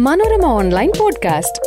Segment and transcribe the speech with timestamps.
[0.00, 1.62] Manorama online podcast.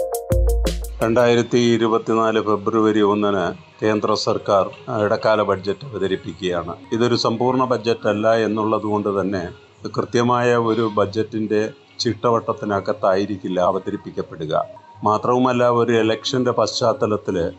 [1.04, 3.54] രണ്ടായിരത്തി ഇരുപത്തിനാല് ഫെബ്രുവരി ഒന്നിന്
[3.86, 4.70] കേന്ദ്ര സർക്കാർ
[5.04, 6.76] ഇടക്കാല ബഡ്ജറ്റ് അവതരിപ്പിക്കുകയാണ്.
[6.92, 9.50] ഇതൊരു സമ്പൂർണ ബഡ്ജറ്റ് അല്ല എന്നുള്ളത് കൊണ്ട് തന്നെ
[9.98, 14.66] കൃത്യമായ ഒരു ബഡ്ജറ്റിന്റെ ചിട്ടവട്ടത്തിനകത്തായിരിക്കില്ല അവതരിപ്പിക്കപ്പെടുക.
[15.04, 17.52] മാത്രവുമല്ല ഒരു ഇലക്ഷന്റെ പശ്ചാത്തലത്തിൽ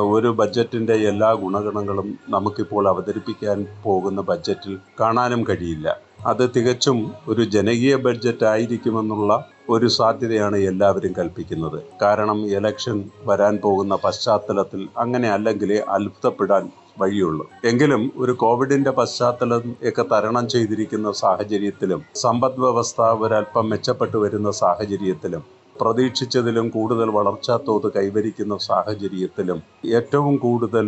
[0.00, 6.00] ഒരു ബഡ്ജറ്റിന്റെ എല്ലാ ഗുണഗണങ്ങളും നമുക്കിപ്പോൾ അവതരിപ്പിക്കാൻ പോകുന്ന ബഡ്ജറ്റിൽ കാണാനും കഴിയില്ല.
[6.26, 11.76] അത് തികച്ചും ഒരു ജനകീയ ബഡ്ജറ്റ് ആയിരിക്കുമെന്നുള്ള ഒരു സാധ്യതയാണ് എല്ലാവരും കൽപ്പിക്കുന്നത്.
[12.02, 12.96] കാരണം ഇലക്ഷൻ
[13.28, 16.64] വരാൻ പോകുന്ന പശ്ചാത്തലത്തിൽ അങ്ങനെ അല്ലെങ്കിൽ അത്ഭുതപ്പെടാൻ
[17.00, 17.44] വഴിയുള്ളൂ.
[17.70, 25.42] എങ്കിലും ഒരു കോവിഡിന്റെ പശ്ചാത്തലം ഒക്കെ തരണം ചെയ്തിരിക്കുന്ന സാഹചര്യത്തിലും സമ്പദ് വ്യവസ്ഥ ഒരല്പം മെച്ചപ്പെട്ടു വരുന്ന സാഹചര്യത്തിലും
[25.80, 29.60] പ്രതീക്ഷിച്ചതിലും കൂടുതൽ വളർച്ചാ തോത് കൈവരിക്കുന്ന സാഹചര്യത്തിലും
[29.98, 30.86] ഏറ്റവും കൂടുതൽ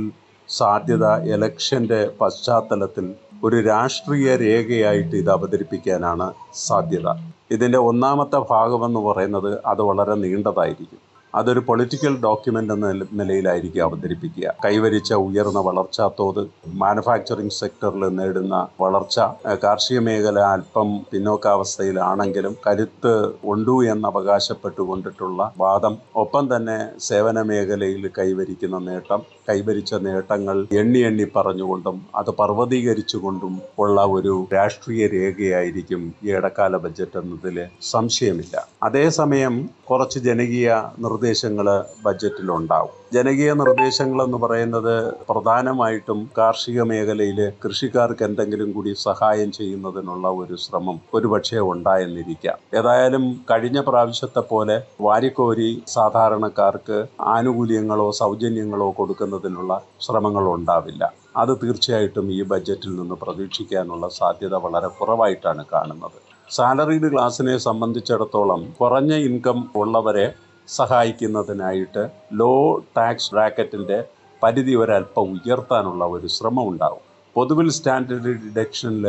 [0.49, 3.07] സാധ്യത ഇലക്ഷന്റെ പശ്ചാത്തലത്തിൽ
[3.45, 6.29] ഒരു രാഷ്ട്രീയ രേഖയായിട്ട് ഇത് അവതരിപ്പിക്കാനാണ്
[6.67, 7.09] സാധ്യത.
[7.51, 11.06] ഇതിന്റെ ഒന്നാമത്തെ ഭാഗമെന്ന് പറയുന്നത് അത് വളരെ നീണ്ടതായിരിക്കും.
[11.39, 12.89] അതൊരു പൊളിറ്റിക്കൽ ഡോക്യുമെന്റ് എന്ന
[13.21, 14.55] നിലയിലായിരിക്കും അവതരിപ്പിക്കുക.
[14.65, 16.43] കൈവരിച്ച ഉയർന്ന വളർച്ചാ തോത്
[16.83, 19.19] മാനുഫാക്ചറിംഗ് സെക്ടറിൽ നേടുന്ന വളർച്ച
[19.65, 26.79] കാർഷിക മേഖല അല്പം പിന്നോക്കാവസ്ഥയിലാണെങ്കിലും കരുത്ത് ഉണ്ടു എന്ന് അവകാശപ്പെട്ടുകൊണ്ടിട്ടുള്ള വാദം ഒപ്പം തന്നെ
[27.09, 36.03] സേവന മേഖലയിൽ കൈവരിക്കുന്ന നേട്ടം കൈവരിച്ച നേട്ടങ്ങൾ എണ്ണി എണ്ണി പറഞ്ഞുകൊണ്ടും അത് പർവതീകരിച്ചുകൊണ്ടും ഉള്ള ഒരു രാഷ്ട്രീയ രേഖയായിരിക്കും
[36.25, 37.59] ഈ ഇടക്കാല ബജറ്റ് എന്നതിൽ
[37.91, 38.57] സംശയമില്ല.
[38.87, 39.55] അതേസമയം
[39.89, 41.67] കുറച്ച് ജനകീയ നിർദ്ദേശങ്ങൾ
[42.05, 42.95] ബജറ്റിലുണ്ടാവും.
[43.15, 44.95] ജനകീയ നിർദ്ദേശങ്ങൾ എന്ന് പറയുന്നത്
[45.31, 52.59] പ്രധാനമായിട്ടും കാർഷിക മേഖലയിൽ കൃഷിക്കാർക്ക് എന്തെങ്കിലും കൂടി സഹായം ചെയ്യുന്നതിനുള്ള ഒരു ശ്രമം ഒരുപക്ഷെ ഉണ്ടായെന്നിരിക്കാം.
[52.75, 56.99] ഏതായാലും കഴിഞ്ഞ പ്രാവശ്യത്തെ പോലെ വാരിക്കോരി സാധാരണക്കാർക്ക്
[57.35, 61.05] ആനുകൂല്യങ്ങളോ സൗജന്യങ്ങളോ കൊടുക്കുന്നതിനുള്ള ശ്രമങ്ങൾ ഉണ്ടാവില്ല.
[61.37, 66.19] അത് തീർച്ചയായിട്ടും ഈ ബജറ്റിൽ നിന്ന് പ്രതീക്ഷിക്കാനുള്ള സാധ്യത വളരെ കുറവായിട്ടാണ് കാണുന്നത്.
[66.51, 70.27] സാലറീഡ് ക്ലാസ്സിനെ സംബന്ധിച്ചിടത്തോളം കുറഞ്ഞ ഇൻകം ഉള്ളവരെ
[70.69, 72.53] സഹായിക്കുന്നതിനായിട്ട് ലോ
[72.97, 73.99] ടാക്സ് ബ്രാക്കറ്റിന്റെ
[74.43, 77.03] പരിധി ഒരല്പം ഉയർത്താനുള്ള ഒരു ശ്രമം ഉണ്ടാകും
[77.37, 79.07] പൊതുവിൽ സ്റ്റാൻഡേർഡ് ഡിഡക്ഷനിൽ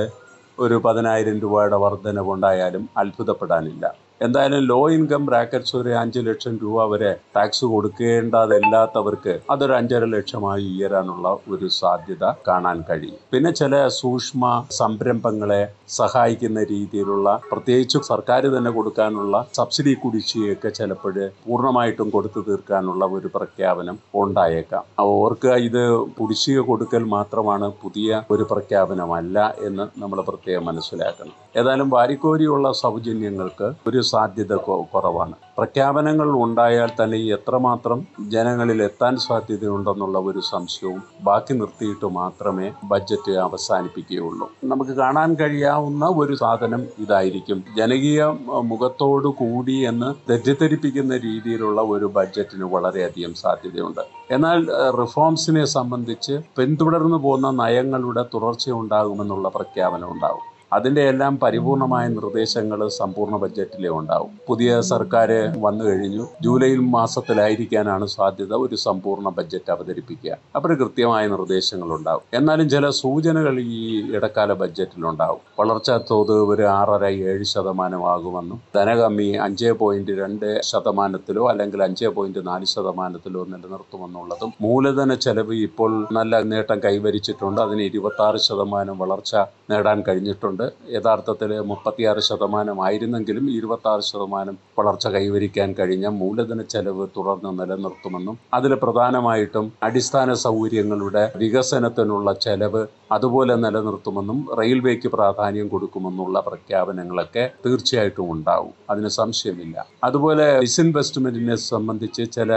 [0.57, 3.85] ഒരു പതിനായിരം രൂപയുടെ വർധനവുണ്ടായാലും അത്ഭുതപ്പെടാനില്ല.
[4.21, 11.27] എന്തായാലും ലോ ഇൻകം ബ്രാക്കറ്റ്സ് ഒരു അഞ്ച് ലക്ഷം രൂപ വരെ ടാക്സ് കൊടുക്കേണ്ടതല്ലാത്തവർക്ക് അതൊരു അഞ്ചര ലക്ഷമായി ഉയരാനുള്ള
[11.47, 13.19] ഒരു സാധ്യത കാണാൻ കഴിയും.
[13.33, 14.43] പിന്നെ ചില സൂക്ഷ്മ
[14.79, 15.61] സംരംഭങ്ങളെ
[15.97, 24.83] സഹായിക്കുന്ന രീതിയിലുള്ള പ്രത്യേകിച്ച് സർക്കാർ തന്നെ കൊടുക്കാനുള്ള സബ്സിഡി കുടിശ്ശികയൊക്കെ ചിലപ്പോൾ പൂർണമായിട്ടും കൊടുത്തു തീർക്കാനുള്ള ഒരു പ്രഖ്യാപനം ഉണ്ടായേക്കാം.
[24.99, 25.83] ഓർക്കുക ഇത്
[26.19, 29.37] കുടിശ്ശിക കൊടുക്കൽ മാത്രമാണ് പുതിയ ഒരു പ്രഖ്യാപനമല്ല
[29.69, 31.35] എന്ന് നമ്മൾ പ്രത്യേകം മനസ്സിലാക്കണം.
[31.59, 34.55] ഏതായാലും വാരിക്കോരിയുള്ള സൗജന്യങ്ങൾക്ക് ഒരു സാധ്യത
[34.93, 35.35] കുറവാണ്.
[35.57, 37.99] പ്രഖ്യാപനങ്ങൾ ഉണ്ടായാൽ തന്നെ എത്രമാത്രം
[38.33, 44.47] ജനങ്ങളിൽ എത്താൻ സാധ്യതയുണ്ടെന്നുള്ള ഒരു സംശയവും ബാക്കി നിർത്തിയിട്ട് മാത്രമേ ബഡ്ജറ്റ് അവസാനിപ്പിക്കുകയുള്ളൂ.
[44.73, 47.63] നമുക്ക് കാണാൻ കഴിയാവുന്ന ഒരു സാധനം ഇതായിരിക്കും.
[47.77, 48.25] ജനകീയ
[48.71, 54.03] മുഖത്തോടു കൂടി എന്ന് തെറ്റിദ്ധരിപ്പിക്കുന്ന രീതിയിലുള്ള ഒരു ബഡ്ജറ്റിന് വളരെയധികം സാധ്യതയുണ്ട്.
[54.31, 54.59] എന്നാൽ
[55.01, 60.45] റിഫോംസിനെ സംബന്ധിച്ച് പിന്തുടർന്നു പോകുന്ന നയങ്ങളുടെ തുടർച്ച ഉണ്ടാകുമെന്നുള്ള പ്രഖ്യാപനം ഉണ്ടാകും.
[60.73, 64.31] അതിന്റെ എല്ലാം പരിപൂർണമായ നിർദ്ദേശങ്ങൾ സമ്പൂർണ ബഡ്ജറ്റിലേ ഉണ്ടാവും.
[64.47, 65.29] പുതിയ സർക്കാർ
[65.65, 66.23] വന്നു കഴിഞ്ഞു.
[66.41, 70.33] ജൂലൈ മാസത്തിലായിരിക്കാനാണ് സാധ്യത ഒരു സമ്പൂർണ ബഡ്ജറ്റ് അവതരിപ്പിക്കുക.
[70.55, 73.81] അപ്പോൾ കൃത്യമായ നിർദ്ദേശങ്ങൾ ഉണ്ടാവും എന്നാലും ചില സൂചനകൾ ഈ
[74.17, 75.41] ഇടക്കാല ബഡ്ജറ്റിലുണ്ടാവും.
[75.59, 82.65] വളർച്ചാ തോത് ഒരു ആറര ഏഴ് ശതമാനമാകുമെന്നും ധനകമ്മി അഞ്ച് പോയിന്റ് രണ്ട് ശതമാനത്തിലോ അല്ലെങ്കിൽ അഞ്ച് പോയിന്റ് നാല്
[82.65, 87.61] ശതമാനത്തിലോ നിലനിർത്തുമെന്നുള്ളതും മൂലധന ചെലവ് ഇപ്പോൾ നല്ല നേട്ടം കൈവരിച്ചിട്ടുണ്ട്.
[87.61, 89.35] അതിന് ഇരുപത്തി ആറ് ശതമാനം വളർച്ച
[89.71, 90.56] നേടാൻ കഴിഞ്ഞിട്ടുണ്ട്.
[90.57, 99.65] ഉണ്ട് യഥാർത്ഥത്തിൽ മുപ്പത്തിയാറ് ശതമാനമായിരുന്നെങ്കിലും ഇരുപത്തി ശതമാനം വളർച്ച കൈവരിക്കാൻ കഴിഞ്ഞ മൂലധന ചെലവ് തുടർന്ന് നിലനിർത്തുമെന്നും അതിൽ പ്രധാനമായിട്ടും
[99.87, 102.81] അടിസ്ഥാന സൗകര്യങ്ങളുടെ വികസനത്തിനുള്ള ചെലവ്
[103.11, 108.73] അതുപോലെ നിലനിർത്തുമെന്നും റെയിൽവേക്ക് പ്രാധാന്യം കൊടുക്കുമെന്നുള്ള പ്രഖ്യാപനങ്ങളൊക്കെ തീർച്ചയായിട്ടും ഉണ്ടാവും.
[108.89, 109.77] അതിന് സംശയമില്ല.
[110.03, 112.51] അതുപോലെ ഡിസ്ഇൻവെസ്റ്റ്മെന്റിനെ സംബന്ധിച്ച് ചില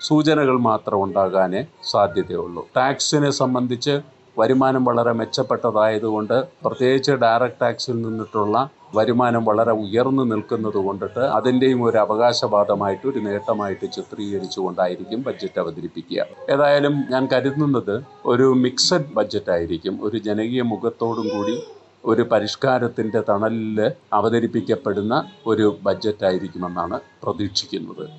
[0.00, 1.60] സൂചനകൾ മാത്രം ഉണ്ടാകാനേ
[1.92, 2.62] സാധ്യതയുള്ളൂ.
[2.76, 3.94] ടാക്സിനെ സംബന്ധിച്ച്
[4.38, 13.08] വരുമാനം വളരെ മെച്ചപ്പെട്ടതായതുകൊണ്ട് പ്രത്യേകിച്ച് ഡയറക്റ്റ് ടാക്സിൽ നിന്നിട്ടുള്ള വരുമാനം വളരെ ഉയർന്നു നിൽക്കുന്നത് കൊണ്ടിട്ട് അതിന്റെയും ഒരു അവകാശവാദമായിട്ട്
[13.08, 16.26] ഒരു നേട്ടമായിട്ട് ചിത്രീകരിച്ചുകൊണ്ടായിരിക്കും ബഡ്ജറ്റ് അവതരിപ്പിക്കുക.
[16.50, 19.98] ഏതായാലും ഞാൻ കരുതുന്നത് ഒരു മിക്സഡ് ബഡ്ജറ്റ് ആയിരിക്കും.
[20.02, 21.62] ഒരു ജനകീയ മുഖത്തോടും കൂടി
[22.04, 28.10] ഒരു പരിഷ്കാരത്തിന്റെ തണലിൽ അവതരിപ്പിക്കപ്പെടുന്ന ഒരു ബഡ്ജറ്റ് ആയിരിക്കുമെന്നാണ് പ്രതീക്ഷിക്കുന്നത്.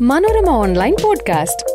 [0.00, 1.69] Manorama online podcast